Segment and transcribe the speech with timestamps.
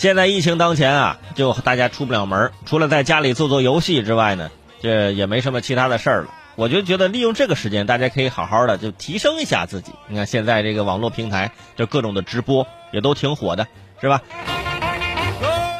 [0.00, 6.28] 现在疫情当前啊，就大家出不了门，除了在家里做做游戏之外呢，这也没什么其他的事儿了。
[6.56, 9.92] 我就觉得利用这个时间，大家可以好好的就提升一下自己。
[10.08, 13.66] 你看现在这个网络平台，这各种的直播也都挺火的，
[14.00, 14.22] 是吧？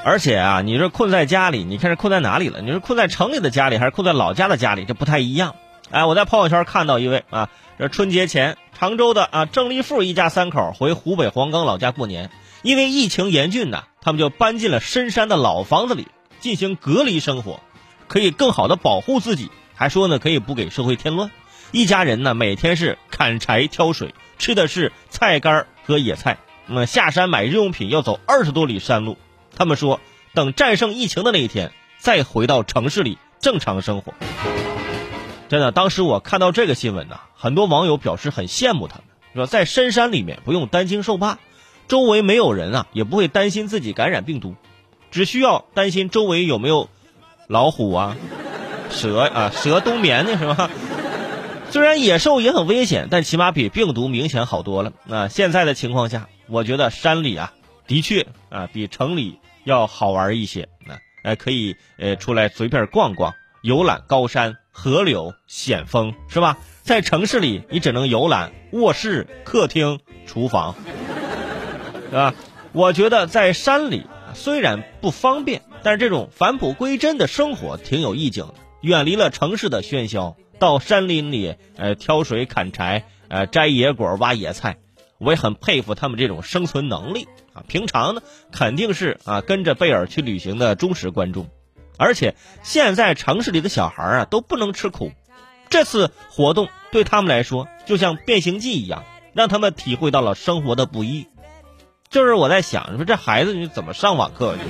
[0.05, 2.61] 而且啊，你说困在家里，你看是困在哪里了？
[2.61, 4.85] 你是困在城里的家里，还是困在老家的家里？
[4.85, 5.55] 这不太一样。
[5.91, 7.49] 哎，我在朋友圈看到一位啊，
[7.79, 12.31] 这春节前常州的啊郑立富一家三口回湖北黄冈老家过年，
[12.63, 16.09] 因为疫情严峻呢，他们就搬进了深山的老房子里
[16.41, 17.61] 进行隔离生活，
[18.07, 19.51] 可以更好的保护自己。
[19.75, 21.31] 还说呢，可以不给社会添乱。
[21.73, 26.39] 一家人呢，每天是砍柴挑水，吃的是菜干和野菜。
[26.67, 29.17] 那么下山买日用品要走二十多里山路。
[29.57, 30.01] 他们说，
[30.35, 34.13] 等战胜疫情的那一天，再回到城市里正常生活。
[35.49, 39.05] 真的，当时我看到这个新闻呢，很多网友表示很羡慕他们，
[39.35, 41.39] 说在深山里面不用担惊受怕，
[41.91, 44.55] 周围没有人啊，也不会担心自己感染病毒，
[45.11, 46.89] 只需要担心周围有没有
[47.49, 48.17] 老虎啊。
[48.91, 50.71] 蛇啊，蛇冬眠呢是吧？
[51.71, 54.93] 虽然野兽也很危险，但起码比病毒明显好多了。
[55.05, 57.53] 那，现在的情况下，我觉得山里啊，
[57.89, 60.69] 的确啊，比城里要好玩一些。
[60.87, 66.57] 啊，呃，可以呃出来随便逛逛，游览高山、河流、险峰，是吧？
[66.83, 70.77] 在城市里，你只能游览卧室、客厅、厨房，
[72.11, 72.35] 是吧？
[72.73, 78.55] 我觉得在山里虽然不方便，但是这种返璞归真的生活挺有意境的。
[78.83, 84.79] 远离了城市的喧嚣，到山林里，呃，挑水、砍柴，呃，摘野果、挖野菜，
[85.19, 87.63] 我也很佩服他们这种生存能力啊。
[87.69, 88.23] 平常呢，
[88.53, 91.49] 肯定是啊跟着贝尔去旅行的忠实观众，
[91.99, 95.13] 而且现在城市里的小孩啊都不能吃苦，
[95.69, 101.27] 这次活动对他们来说就像变形记一样，让他们体会到了生活的不易。
[102.11, 104.63] 就是我在想，说这孩子你怎么上网课去？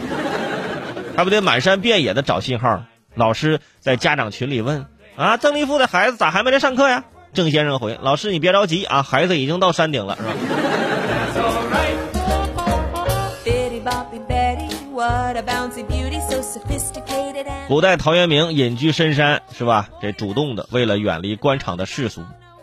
[1.16, 2.82] 还不得满山遍野的找信号？
[3.14, 4.84] 老师在家长群里问
[5.16, 10.32] ：“啊，曾立富的孩子咋还没来上课呀？”郑先生回：“老师，你别着急啊，孩子已经到山顶了，是吧？”
[17.68, 19.88] 古代陶渊明隐居深山，是吧？
[20.02, 22.20] 这主动的，为了远离官场的世俗；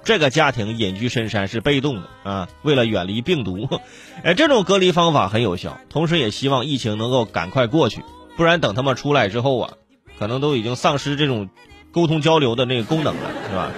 [0.08, 3.68] 这个家庭隐居深山是被动的啊，为了远离病毒。
[4.24, 8.02] 哎，这种隔离方法很有效，同时也希望疫情能够赶快过去，
[8.38, 9.74] 不然等他们出来之后啊。
[10.18, 11.50] 可能都已经丧失这种
[11.92, 13.70] 沟通交流的那个功能了，是吧？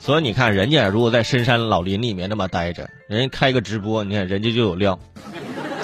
[0.00, 4.98] 所以你看，人家如果在深山老林里面那么待着，人家开个直播，你看人家就有料，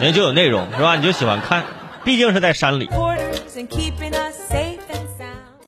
[0.01, 0.97] 人家就有内容，是吧？
[0.97, 1.63] 你就喜欢看，
[2.03, 2.89] 毕竟是在山里。